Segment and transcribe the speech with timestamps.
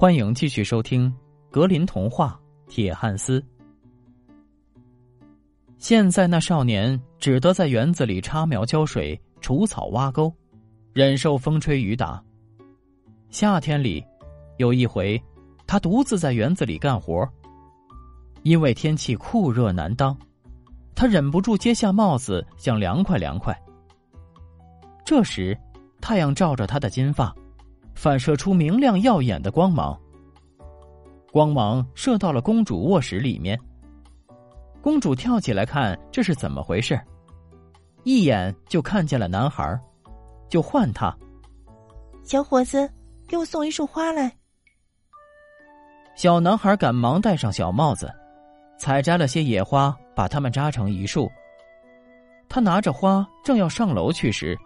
[0.00, 1.12] 欢迎继续收听
[1.50, 2.40] 《格林童话·
[2.72, 3.38] 铁汉斯》。
[5.76, 10.32] 现在那少年只得在园子里插苗浇水、除草挖沟，
[10.94, 12.18] 忍受风吹雨打。
[13.28, 14.02] 夏天里，
[14.56, 15.22] 有一回，
[15.66, 17.28] 他独自在园子里干活，
[18.42, 20.16] 因为天气酷热难当，
[20.94, 23.54] 他忍不住揭下帽子，想凉快凉快。
[25.04, 25.54] 这时，
[26.00, 27.36] 太阳照着他的金发。
[28.00, 29.94] 反射出明亮耀眼的光芒，
[31.30, 33.60] 光芒射到了公主卧室里面。
[34.80, 36.98] 公主跳起来看这是怎么回事，
[38.02, 39.78] 一眼就看见了男孩，
[40.48, 41.14] 就唤他
[42.24, 42.90] ：“小伙子，
[43.28, 44.34] 给我送一束花来。”
[46.16, 48.10] 小男孩赶忙戴上小帽子，
[48.78, 51.30] 采摘了些野花，把它们扎成一束。
[52.48, 54.58] 他拿着花正要上楼去时，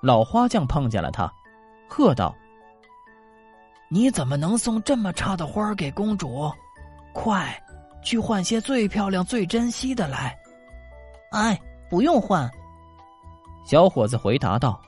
[0.00, 1.28] 老花匠碰见了他，
[1.88, 2.32] 喝道。
[3.90, 6.50] 你怎么能送这么差的花给公主？
[7.14, 7.48] 快，
[8.02, 10.36] 去换些最漂亮、最珍惜的来。
[11.32, 11.58] 哎，
[11.88, 12.48] 不用换。
[13.64, 14.80] 小伙子回答道：“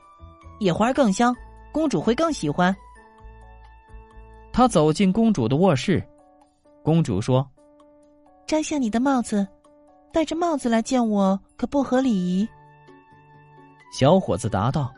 [0.61, 1.35] 野花更香，
[1.73, 2.75] 公主会更喜欢。”
[4.53, 6.07] 他走进公主的卧室，
[6.83, 7.49] 公主说
[8.47, 9.47] ：“摘下你的帽子，
[10.13, 12.47] 戴着帽子来见我可不合礼仪。”
[13.93, 14.93] 小伙子答道：“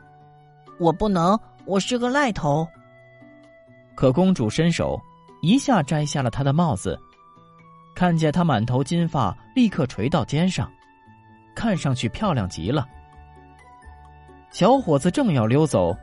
[0.81, 2.67] 我不能，我是个赖头。”
[3.95, 5.01] 可公主伸手，
[5.41, 6.99] 一下摘下了他的帽子，
[7.95, 10.71] 看见他满头金发，立刻垂到肩上，
[11.55, 12.87] 看上去漂亮极了。
[14.51, 15.97] 小伙子正要溜走，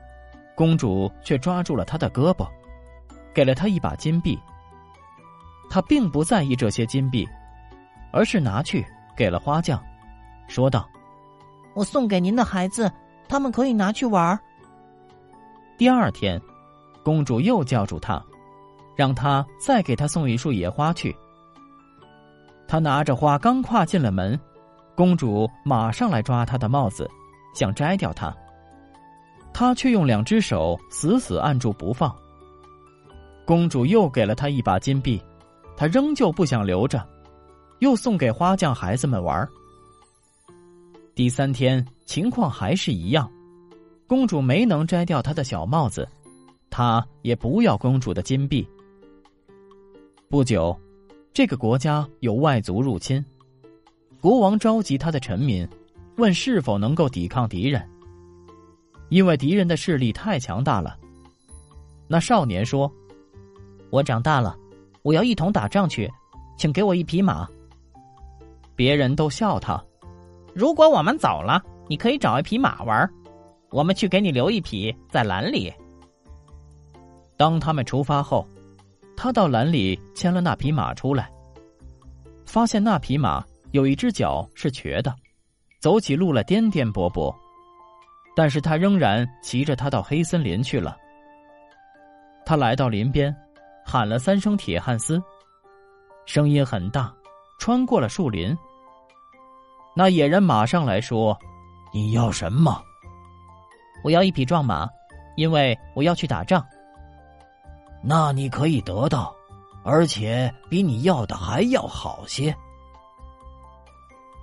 [0.56, 2.48] 公主却抓住了他的胳膊，
[3.34, 4.40] 给了他一把金币。
[5.70, 7.28] 他并不在意这些金币，
[8.12, 9.80] 而是拿去给了花匠，
[10.48, 10.90] 说道
[11.76, 12.92] ：“我送给您的孩子，
[13.28, 14.40] 他们可以拿去玩。”
[15.78, 16.42] 第二天。
[17.10, 18.24] 公主又叫住他，
[18.96, 21.16] 让他再给他送一束野花去。
[22.68, 24.40] 他拿着花刚跨进了门，
[24.96, 27.10] 公主马上来抓他的帽子，
[27.56, 28.32] 想摘掉它，
[29.52, 32.16] 他却用两只手死死按住不放。
[33.44, 35.20] 公主又给了他一把金币，
[35.76, 37.04] 他仍旧不想留着，
[37.80, 39.50] 又送给花匠孩子们玩。
[41.16, 43.28] 第三天情况还是一样，
[44.06, 46.08] 公主没能摘掉他的小帽子。
[46.80, 48.66] 他也不要公主的金币。
[50.30, 50.74] 不久，
[51.34, 53.22] 这个国家有外族入侵，
[54.22, 55.68] 国王召集他的臣民，
[56.16, 57.86] 问是否能够抵抗敌人。
[59.10, 60.98] 因为敌人的势力太强大了。
[62.08, 62.90] 那少年说
[63.92, 64.58] ：“我长大了，
[65.02, 66.10] 我要一同打仗去，
[66.56, 67.46] 请给我一匹马。”
[68.78, 69.84] 别人都笑他
[70.56, 73.06] ：“如果我们走了，你可以找一匹马玩，
[73.70, 75.70] 我们去给你留一匹在篮里。”
[77.40, 78.46] 当他们出发后，
[79.16, 81.32] 他到栏里牵了那匹马出来，
[82.46, 83.42] 发现那匹马
[83.72, 85.16] 有一只脚是瘸的，
[85.80, 87.34] 走起路来颠颠簸簸，
[88.36, 90.98] 但是他仍然骑着它到黑森林去了。
[92.46, 93.34] 他来到林边，
[93.86, 95.18] 喊了三声“铁汉斯”，
[96.28, 97.10] 声音很大，
[97.58, 98.54] 穿过了树林。
[99.96, 101.40] 那野人马上来说
[101.94, 102.84] ：“你要什么
[104.04, 104.90] ？”“我要一匹壮马，
[105.38, 106.62] 因为我要去打仗。”
[108.02, 109.36] 那你可以得到，
[109.84, 112.56] 而且比你要的还要好些。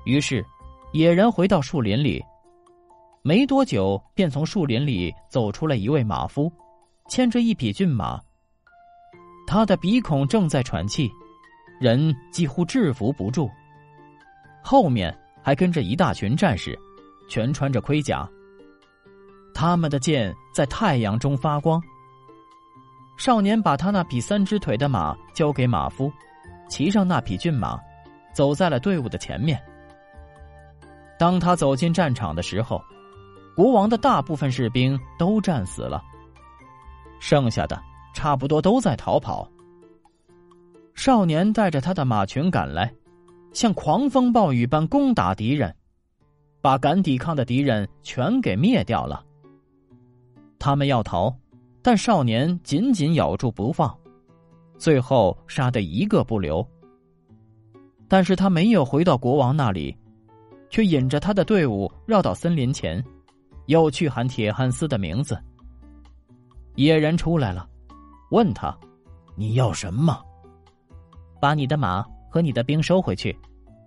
[0.05, 0.45] 于是，
[0.93, 2.23] 野人回到树林里，
[3.23, 6.53] 没多久便从树林里走出来一位马夫，
[7.09, 8.21] 牵着一匹骏马。
[9.47, 11.11] 他的鼻孔正在喘气，
[11.81, 13.51] 人几乎制服不住。
[14.63, 16.79] 后面还跟着一大群战士，
[17.29, 18.29] 全穿着盔甲，
[19.55, 21.83] 他们的剑在太阳中发光。
[23.17, 26.13] 少年把他那匹三只腿的马交给马夫，
[26.69, 27.81] 骑上那匹骏马，
[28.33, 29.61] 走在了队伍的前面。
[31.19, 32.83] 当他走进战场的时候，
[33.57, 36.03] 国王的大部分士兵都战死了，
[37.19, 37.81] 剩下的
[38.13, 39.51] 差不多都在逃跑。
[40.95, 42.93] 少年带着他的马群赶来，
[43.55, 45.75] 像狂风暴雨般攻打敌人，
[46.61, 49.25] 把敢抵抗的敌人全给灭掉了。
[50.59, 51.35] 他们要逃。
[51.87, 53.97] 但少年紧紧咬住不放，
[54.77, 56.69] 最后杀得一个不留。
[58.09, 59.97] 但是他没有回到国王那里，
[60.69, 63.01] 却引着他的队伍绕到森林前，
[63.67, 65.39] 又去喊铁汉斯的名字。
[66.75, 67.69] 野人出来了，
[68.33, 68.77] 问他
[69.39, 70.21] ：“你要什么？
[71.41, 73.33] 把你的马和你的兵收回去，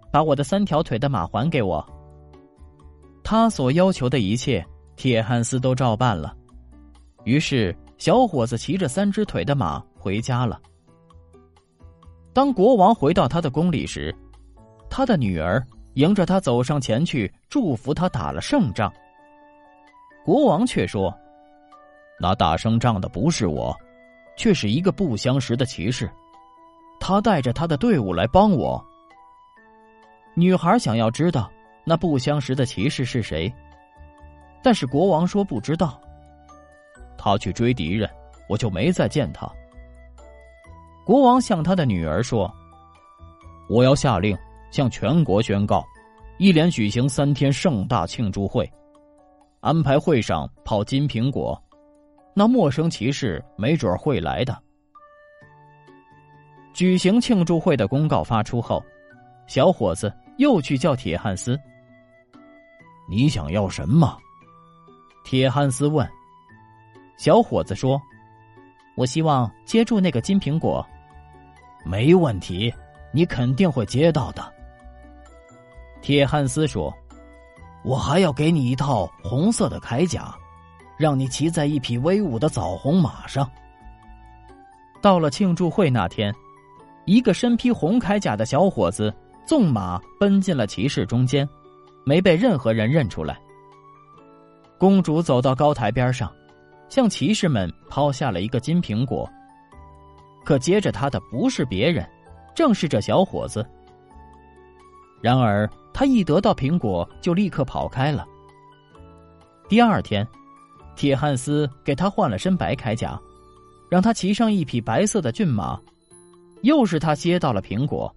[0.09, 1.85] 把我的三条腿的马还给我。”
[3.25, 4.65] 他所要求的一切，
[4.95, 6.33] 铁汉斯都照办了。
[7.25, 7.75] 于是。
[7.99, 10.59] 小伙子骑着三只腿的马回家了。
[12.33, 14.15] 当国王回到他的宫里时，
[14.89, 15.61] 他的女儿
[15.95, 18.91] 迎着他走上前去，祝福他打了胜仗。
[20.23, 21.13] 国王却说
[22.21, 23.75] ：“那打胜仗的不是我，
[24.37, 26.09] 却是一个不相识的骑士，
[27.01, 28.81] 他带着他的队伍来帮我。”
[30.35, 31.51] 女孩想要知道
[31.83, 33.53] 那不相识的骑士是谁，
[34.63, 35.99] 但是国王说不知道。
[37.21, 38.09] 他去追敌人，
[38.47, 39.45] 我就没再见他。
[41.05, 42.49] 国王向他的女儿说
[43.67, 44.37] ：“我要下令
[44.71, 45.85] 向全国宣告，
[46.37, 48.71] 一连举行三天盛大庆祝会，
[49.59, 51.61] 安排会上跑金苹果，
[52.33, 54.57] 那陌生骑士没准会来的。”
[56.73, 58.81] 举行庆祝会的公告发出后，
[59.47, 61.59] 小伙子又去叫铁汉斯。
[63.09, 64.17] 你想要什么？
[65.25, 66.07] 铁汉斯问。
[67.19, 68.01] 小伙子说
[68.95, 70.83] ：“我希望接住那个金苹果。”
[71.83, 72.73] 没问题，
[73.11, 74.53] 你肯定会接到的。
[76.01, 76.93] 铁汉斯说
[77.83, 80.33] ：“我还要给你一套红色的铠甲，
[80.97, 83.51] 让你骑在一匹威武的枣红马上。”
[85.03, 86.33] 到了庆祝会那天，
[87.03, 89.13] 一个身披红铠甲的小伙子
[89.45, 91.47] 纵马奔进了骑士中间，
[92.05, 93.37] 没被任何人认出来。
[94.77, 96.31] 公主走到高台边上。
[96.89, 99.29] 向骑士们抛下了一个金苹果，
[100.43, 102.07] 可接着他的不是别人，
[102.55, 103.65] 正是这小伙子。
[105.21, 108.25] 然而他一得到苹果就立刻跑开了。
[109.67, 110.27] 第二天，
[110.95, 113.19] 铁汉斯给他换了身白铠甲，
[113.89, 115.79] 让他骑上一匹白色的骏马，
[116.61, 118.13] 又是他接到了苹果，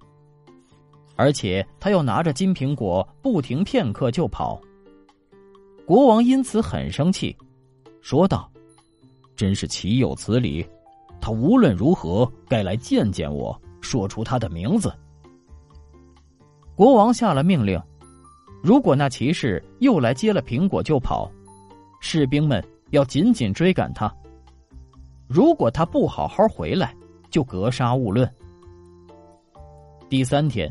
[1.16, 4.60] 而且他又拿着金苹果不停片刻就跑。
[5.84, 7.36] 国王因此很生气，
[8.00, 8.51] 说道。
[9.36, 10.66] 真是岂有此理！
[11.20, 14.92] 他无论如何该来见见我，说出他的名字。
[16.74, 17.80] 国王下了命令：
[18.62, 21.30] 如果那骑士又来接了苹果就跑，
[22.00, 24.08] 士兵们要紧紧追赶他；
[25.28, 26.94] 如果他不好好回来，
[27.30, 28.28] 就格杀勿论。
[30.08, 30.70] 第三天，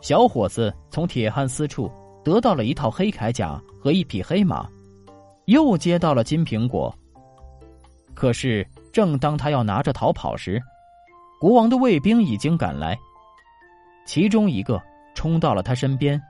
[0.00, 1.90] 小伙子从铁汉斯处
[2.24, 4.68] 得到了一套黑铠甲和一匹黑马，
[5.46, 6.94] 又接到了金苹果。
[8.22, 10.62] 可是，正当他要拿着逃跑时，
[11.40, 12.96] 国王的卫兵已经赶来。
[14.06, 14.80] 其中一个
[15.12, 16.22] 冲到了他身边，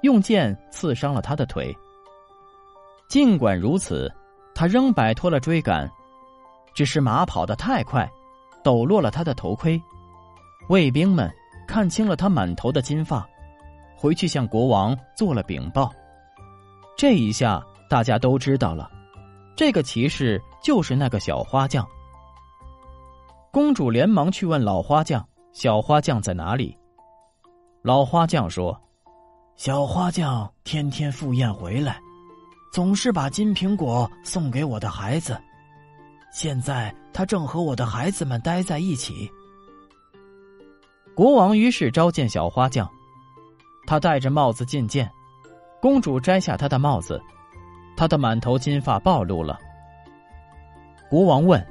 [0.00, 1.76] 用剑刺伤了他的腿。
[3.06, 4.10] 尽管如此，
[4.54, 5.86] 他仍摆脱了追赶，
[6.72, 8.10] 只是马跑得太快，
[8.64, 9.78] 抖落了他的头盔。
[10.70, 11.30] 卫兵们
[11.68, 13.28] 看清了他满头的金发，
[13.94, 15.92] 回去向国王做了禀报。
[16.96, 18.90] 这一下，大家都知道了。
[19.54, 21.86] 这个骑士就是那个小花匠。
[23.52, 25.24] 公主连忙去问老花匠
[25.54, 26.76] ：“小花匠在哪里？”
[27.82, 28.76] 老花匠说
[29.54, 32.00] ：“小花匠天天赴宴回来，
[32.72, 35.40] 总是把金苹果送给我的孩子。
[36.32, 39.30] 现在他正和我的孩子们待在一起。”
[41.14, 42.90] 国王于是召见小花匠，
[43.86, 45.08] 他戴着帽子觐见。
[45.80, 47.22] 公主摘下他的帽子。
[47.96, 49.56] 他的满头金发暴露了。
[51.08, 51.64] 国王问：“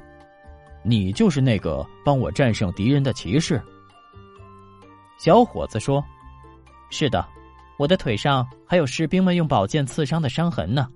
[0.82, 3.60] 你就是那个帮我战胜敌人的骑士？”
[5.18, 6.04] 小伙子说
[6.90, 7.26] ：“是的，
[7.78, 10.88] 我的腿上还有士兵们用宝剑刺伤的伤痕呢。”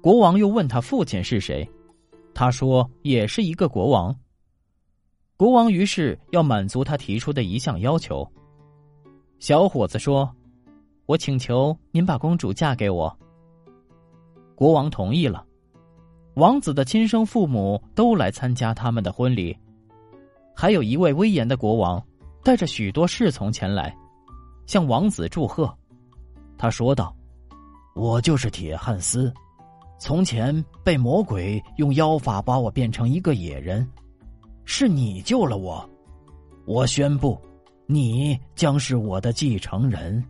[0.00, 1.68] 国王又问他父亲是谁，
[2.32, 4.14] 他说：“也是一个国王。”
[5.36, 8.26] 国王于是要满足他提出的一项要求。
[9.38, 10.30] 小伙子说
[11.06, 13.14] ：“我请求您把公主嫁给我。”
[14.54, 15.46] 国王同意了，
[16.34, 19.56] 王子的亲生父母都来参加他们的婚礼，
[20.54, 22.02] 还有一位威严的国王
[22.42, 23.94] 带着许多侍从前来，
[24.66, 25.72] 向王子祝贺。
[26.56, 27.14] 他说道
[27.94, 29.32] ：“我就是铁汉斯，
[29.98, 33.86] 从前被魔鬼用妖法把我变成一个野人，
[34.64, 35.88] 是你救了我。
[36.64, 37.38] 我宣布，
[37.86, 40.22] 你将是我的继承人。”